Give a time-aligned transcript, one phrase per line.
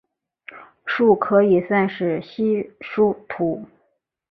[0.83, 3.63] 树可以算是稀疏图。